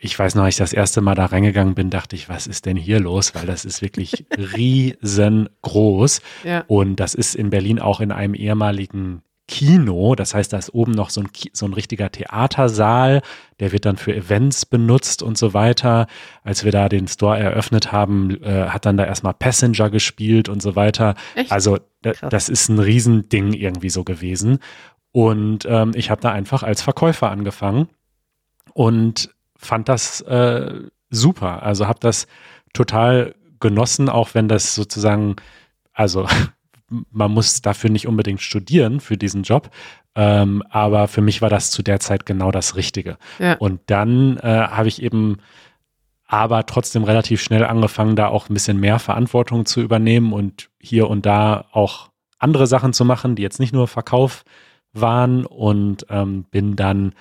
[0.04, 2.66] ich weiß noch, als ich das erste Mal da reingegangen bin, dachte ich, was ist
[2.66, 3.36] denn hier los?
[3.36, 6.22] Weil das ist wirklich riesengroß.
[6.44, 6.64] Ja.
[6.68, 10.16] Und das ist in Berlin auch in einem ehemaligen Kino.
[10.16, 13.22] Das heißt, da ist oben noch so ein, so ein richtiger Theatersaal.
[13.60, 16.08] Der wird dann für Events benutzt und so weiter.
[16.44, 20.64] Als wir da den Store eröffnet haben, äh, hat dann da erstmal Passenger gespielt und
[20.64, 21.14] so weiter.
[21.36, 21.52] Echt?
[21.52, 24.58] Also das ist ein Riesending irgendwie so gewesen.
[25.12, 27.88] Und ähm, ich habe da einfach als Verkäufer angefangen.
[28.74, 29.30] Und
[29.62, 31.64] fand das äh, super.
[31.64, 32.28] Also habe das
[32.74, 35.36] total genossen, auch wenn das sozusagen,
[35.94, 36.28] also
[36.90, 39.70] man muss dafür nicht unbedingt studieren für diesen Job,
[40.16, 43.18] ähm, aber für mich war das zu der Zeit genau das Richtige.
[43.40, 43.54] Ja.
[43.54, 45.38] Und dann äh, habe ich eben
[46.28, 51.10] aber trotzdem relativ schnell angefangen, da auch ein bisschen mehr Verantwortung zu übernehmen und hier
[51.10, 54.44] und da auch andere Sachen zu machen, die jetzt nicht nur Verkauf
[54.94, 57.14] waren und ähm, bin dann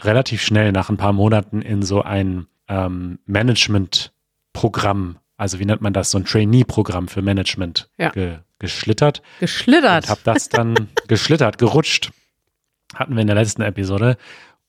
[0.00, 5.92] relativ schnell nach ein paar Monaten in so ein ähm, Management-Programm, also wie nennt man
[5.92, 8.10] das, so ein Trainee-Programm für Management Ja.
[8.10, 9.20] ge geschlittert.
[9.40, 10.04] Geschlittert.
[10.04, 12.10] Und habe das dann geschlittert, gerutscht.
[12.94, 14.16] Hatten wir in der letzten Episode.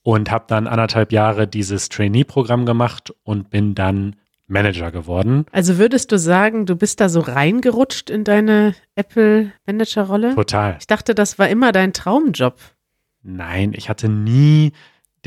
[0.03, 5.45] Und habe dann anderthalb Jahre dieses Trainee-Programm gemacht und bin dann Manager geworden.
[5.53, 10.35] Also würdest du sagen, du bist da so reingerutscht in deine Apple-Manager-Rolle?
[10.35, 10.75] Total.
[10.79, 12.57] Ich dachte, das war immer dein Traumjob.
[13.23, 14.71] Nein, ich hatte nie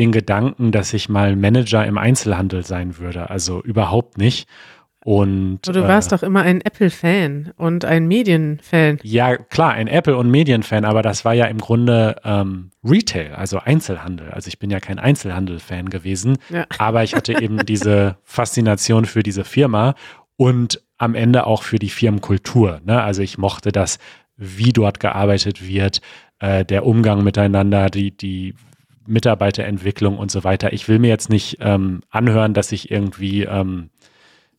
[0.01, 3.31] den Gedanken, dass ich mal Manager im Einzelhandel sein würde.
[3.31, 4.49] Also überhaupt nicht.
[5.05, 8.99] Und du äh, warst doch immer ein Apple-Fan und ein Medien-Fan.
[9.03, 13.59] Ja, klar, ein Apple- und Medienfan, aber das war ja im Grunde ähm, Retail, also
[13.61, 14.31] Einzelhandel.
[14.31, 16.67] Also ich bin ja kein Einzelhandel-Fan gewesen, Ja.
[16.79, 19.95] aber ich hatte eben diese Faszination für diese Firma
[20.37, 22.81] und am Ende auch für die Firmenkultur.
[22.85, 23.03] Ne?
[23.03, 23.99] Also ich mochte das,
[24.37, 26.03] wie dort gearbeitet wird,
[26.41, 28.55] äh, der Umgang miteinander, die, die
[29.11, 30.73] Mitarbeiterentwicklung und so weiter.
[30.73, 33.91] Ich will mir jetzt nicht ähm, anhören, dass ich irgendwie ähm,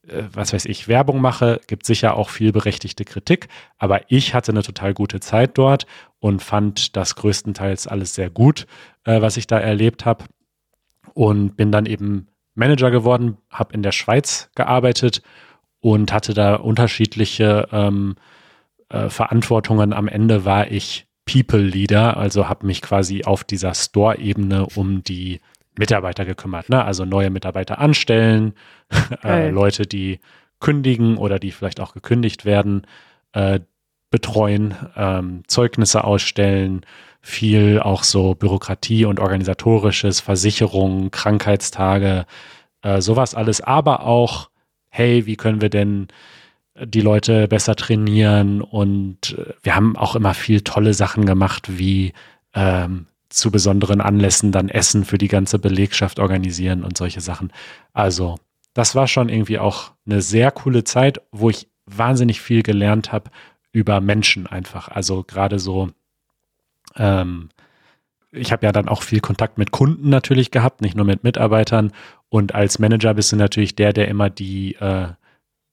[0.08, 4.52] äh, was weiß ich, Werbung mache, gibt sicher auch viel berechtigte Kritik, aber ich hatte
[4.52, 5.86] eine total gute Zeit dort
[6.20, 8.68] und fand das größtenteils alles sehr gut,
[9.06, 10.26] äh, was ich da erlebt habe
[11.14, 15.22] und bin dann eben Manager geworden, habe in der Schweiz gearbeitet
[15.80, 18.16] und hatte da unterschiedliche ähm,
[18.90, 19.94] äh, Verantwortungen.
[19.94, 25.40] Am Ende war ich People Leader, also habe mich quasi auf dieser Store-Ebene um die
[25.78, 26.84] Mitarbeiter gekümmert, ne?
[26.84, 28.54] also neue Mitarbeiter anstellen,
[29.24, 29.50] äh.
[29.50, 30.20] Leute, die
[30.60, 32.86] kündigen oder die vielleicht auch gekündigt werden,
[33.34, 33.60] äh,
[34.10, 36.86] betreuen, ähm, Zeugnisse ausstellen,
[37.22, 42.26] viel auch so Bürokratie und organisatorisches, Versicherungen, Krankheitstage,
[42.82, 44.50] äh, sowas alles, aber auch,
[44.90, 46.08] hey, wie können wir denn
[46.80, 52.14] die Leute besser trainieren und äh, wir haben auch immer viel tolle Sachen gemacht, wie
[52.54, 57.52] ähm, zu besonderen Anlässen dann Essen für die ganze Belegschaft organisieren und solche Sachen.
[57.94, 58.38] Also,
[58.74, 63.30] das war schon irgendwie auch eine sehr coole Zeit, wo ich wahnsinnig viel gelernt habe
[63.72, 64.88] über Menschen einfach.
[64.90, 65.90] Also gerade so,
[66.96, 67.50] ähm,
[68.32, 71.92] ich habe ja dann auch viel Kontakt mit Kunden natürlich gehabt, nicht nur mit Mitarbeitern.
[72.30, 75.10] Und als Manager bist du natürlich der, der immer die äh,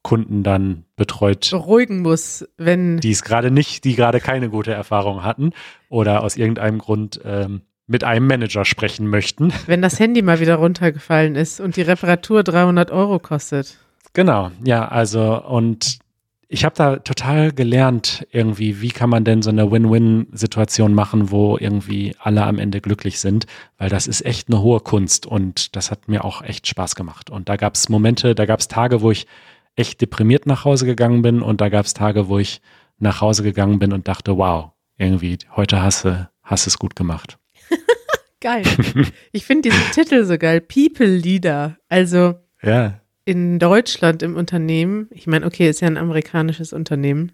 [0.03, 2.99] Kunden dann betreut, Beruhigen muss, wenn.
[2.99, 5.53] die es gerade nicht, die gerade keine gute Erfahrung hatten
[5.89, 9.53] oder aus irgendeinem Grund ähm, mit einem Manager sprechen möchten.
[9.67, 13.79] Wenn das Handy mal wieder runtergefallen ist und die Reparatur 300 Euro kostet.
[14.13, 15.99] Genau, ja, also und
[16.51, 21.59] ich habe da total gelernt, irgendwie, wie kann man denn so eine Win-Win-Situation machen, wo
[21.59, 25.91] irgendwie alle am Ende glücklich sind, weil das ist echt eine hohe Kunst und das
[25.91, 27.29] hat mir auch echt Spaß gemacht.
[27.29, 29.27] Und da gab es Momente, da gab es Tage, wo ich
[29.79, 32.61] echt deprimiert nach Hause gegangen bin und da gab es Tage, wo ich
[32.99, 37.39] nach Hause gegangen bin und dachte, wow, irgendwie, heute hast du, hast es gut gemacht.
[38.41, 38.63] Geil.
[39.33, 40.61] Ich finde diesen Titel so geil.
[40.61, 41.77] People Leader.
[41.89, 45.09] Also Ja, in Deutschland im Unternehmen.
[45.11, 47.33] Ich meine, okay, ist ja ein amerikanisches Unternehmen.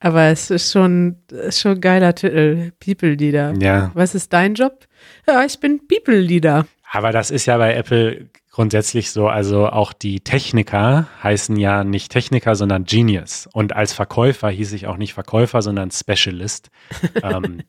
[0.00, 2.70] Aber es ist schon, ist schon ein geiler Titel.
[2.78, 3.52] People Leader.
[3.60, 3.90] ja.
[3.94, 4.86] Was ist dein Job?
[5.26, 6.66] Ja, ich bin People Leader.
[6.90, 12.10] Aber das ist ja bei Apple grundsätzlich so, also auch die Techniker heißen ja nicht
[12.10, 13.48] Techniker, sondern Genius.
[13.52, 16.68] Und als Verkäufer hieß ich auch nicht Verkäufer, sondern Specialist.
[17.22, 17.62] ähm,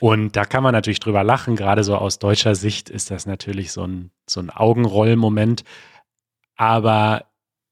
[0.00, 3.72] und da kann man natürlich drüber lachen, gerade so aus deutscher Sicht ist das natürlich
[3.72, 5.64] so ein, so ein Augenrollmoment.
[6.56, 7.24] Aber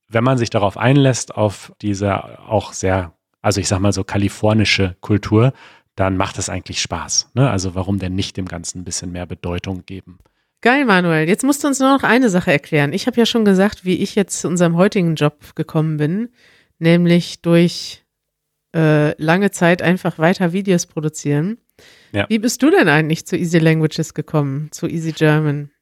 [0.08, 4.96] wenn man sich darauf einlässt, auf diese auch sehr, also ich sag mal so kalifornische
[5.02, 5.52] Kultur,
[5.94, 7.32] dann macht es eigentlich Spaß.
[7.34, 7.50] Ne?
[7.50, 10.20] Also warum denn nicht dem Ganzen ein bisschen mehr Bedeutung geben?
[10.62, 11.28] Geil, Manuel.
[11.28, 12.92] Jetzt musst du uns nur noch eine Sache erklären.
[12.92, 16.28] Ich habe ja schon gesagt, wie ich jetzt zu unserem heutigen Job gekommen bin,
[16.78, 18.04] nämlich durch
[18.72, 21.58] äh, lange Zeit einfach weiter Videos produzieren.
[22.12, 22.26] Ja.
[22.28, 25.72] Wie bist du denn eigentlich zu Easy Languages gekommen, zu Easy German?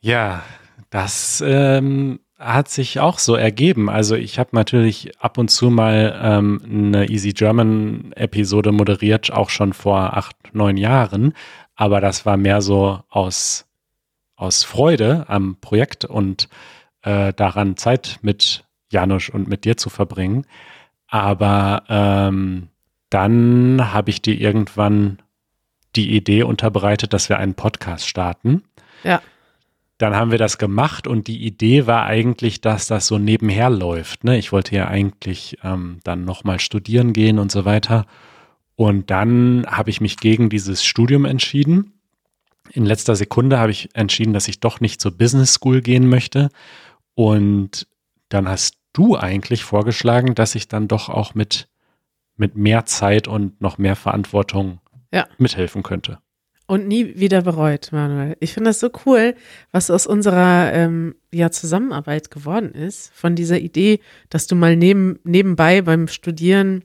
[0.00, 0.44] Ja,
[0.90, 3.90] das ähm, hat sich auch so ergeben.
[3.90, 9.50] Also ich habe natürlich ab und zu mal ähm, eine Easy German Episode moderiert, auch
[9.50, 11.32] schon vor acht, neun Jahren.
[11.74, 13.66] Aber das war mehr so aus,
[14.42, 16.48] aus Freude am Projekt und
[17.02, 20.46] äh, daran Zeit mit Janusz und mit dir zu verbringen.
[21.08, 22.68] Aber ähm,
[23.10, 25.18] dann habe ich dir irgendwann
[25.96, 28.62] die Idee unterbreitet, dass wir einen Podcast starten.
[29.04, 29.20] Ja.
[29.98, 34.24] Dann haben wir das gemacht und die Idee war eigentlich, dass das so nebenher läuft.
[34.24, 34.38] Ne?
[34.38, 38.06] Ich wollte ja eigentlich ähm, dann nochmal studieren gehen und so weiter.
[38.74, 41.92] Und dann habe ich mich gegen dieses Studium entschieden.
[42.70, 46.48] In letzter Sekunde habe ich entschieden, dass ich doch nicht zur Business School gehen möchte.
[47.14, 47.86] Und
[48.28, 51.68] dann hast du eigentlich vorgeschlagen, dass ich dann doch auch mit,
[52.36, 54.80] mit mehr Zeit und noch mehr Verantwortung
[55.12, 55.26] Ja.
[55.38, 56.18] mithelfen könnte.
[56.66, 58.36] Und nie wieder bereut, Manuel.
[58.40, 59.34] Ich finde das so cool,
[59.72, 63.10] was aus unserer ähm, ja, Zusammenarbeit geworden ist.
[63.12, 64.00] Von dieser Idee,
[64.30, 66.84] dass du mal neben, nebenbei beim Studieren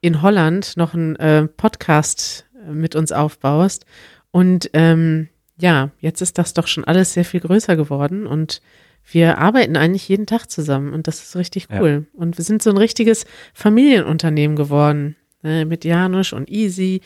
[0.00, 3.86] in Holland noch einen äh, Podcast äh, mit uns aufbaust.
[4.32, 5.28] Und ähm,
[5.58, 8.60] ja, jetzt ist das doch schon alles sehr viel größer geworden und
[9.04, 12.06] wir arbeiten eigentlich jeden Tag zusammen und das ist richtig cool.
[12.12, 12.20] Ja.
[12.20, 15.16] Und wir sind so ein richtiges Familienunternehmen geworden.
[15.44, 17.00] Ne, mit Janusz und Easy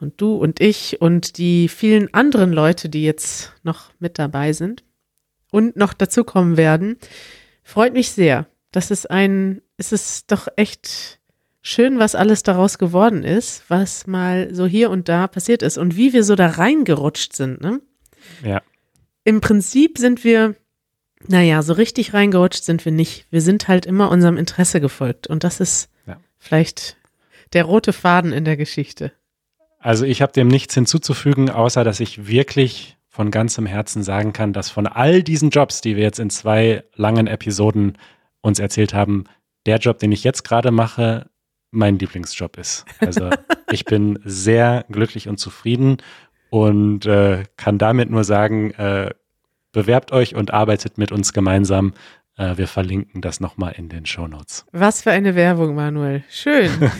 [0.00, 4.82] und du und ich und die vielen anderen Leute, die jetzt noch mit dabei sind
[5.50, 6.96] und noch dazukommen werden.
[7.62, 8.46] Freut mich sehr.
[8.70, 11.20] Das ist ein, es ist doch echt
[11.62, 15.96] schön, was alles daraus geworden ist, was mal so hier und da passiert ist und
[15.96, 17.60] wie wir so da reingerutscht sind.
[17.60, 17.80] Ne?
[18.44, 18.60] Ja.
[19.24, 20.56] Im Prinzip sind wir,
[21.28, 23.26] naja, so richtig reingerutscht sind wir nicht.
[23.30, 26.18] Wir sind halt immer unserem Interesse gefolgt und das ist ja.
[26.38, 26.96] vielleicht
[27.52, 29.12] der rote Faden in der Geschichte.
[29.78, 34.52] Also ich habe dem nichts hinzuzufügen, außer dass ich wirklich von ganzem Herzen sagen kann,
[34.52, 37.98] dass von all diesen Jobs, die wir jetzt in zwei langen Episoden
[38.40, 39.24] uns erzählt haben,
[39.66, 41.26] der Job, den ich jetzt gerade mache,
[41.72, 42.84] mein Lieblingsjob ist.
[43.00, 43.30] Also
[43.72, 45.96] ich bin sehr glücklich und zufrieden
[46.50, 49.10] und äh, kann damit nur sagen, äh,
[49.72, 51.94] bewerbt euch und arbeitet mit uns gemeinsam.
[52.36, 54.66] Äh, wir verlinken das nochmal in den Show Notes.
[54.70, 56.22] Was für eine Werbung, Manuel.
[56.30, 56.70] Schön.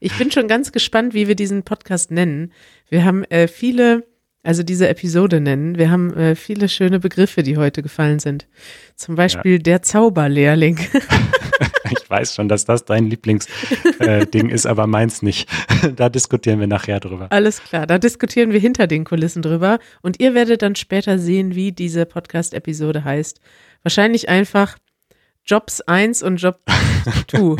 [0.00, 2.52] Ich bin schon ganz gespannt, wie wir diesen Podcast nennen.
[2.88, 4.06] Wir haben äh, viele,
[4.42, 8.48] also diese Episode nennen, wir haben äh, viele schöne Begriffe, die heute gefallen sind.
[8.96, 9.58] Zum Beispiel ja.
[9.58, 10.78] der Zauberlehrling.
[11.90, 15.48] ich weiß schon, dass das dein Lieblingsding äh, ist, aber meins nicht.
[15.96, 17.28] da diskutieren wir nachher drüber.
[17.30, 21.54] Alles klar, da diskutieren wir hinter den Kulissen drüber und ihr werdet dann später sehen,
[21.54, 23.40] wie diese Podcast-Episode heißt.
[23.82, 24.76] Wahrscheinlich einfach
[25.44, 26.60] Jobs 1 und Job
[27.28, 27.56] 2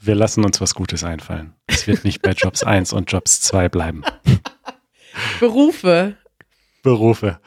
[0.00, 1.54] wir lassen uns was Gutes einfallen.
[1.66, 4.02] Es wird nicht bei Jobs 1 und Jobs 2 bleiben.
[5.40, 6.16] Berufe.
[6.82, 7.40] Berufe.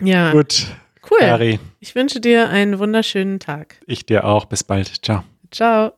[0.00, 0.32] Ja.
[0.32, 0.66] Gut.
[1.10, 1.28] Cool.
[1.28, 1.60] Ari.
[1.80, 3.76] Ich wünsche dir einen wunderschönen Tag.
[3.86, 4.44] Ich dir auch.
[4.44, 5.04] Bis bald.
[5.04, 5.24] Ciao.
[5.50, 5.92] Ciao.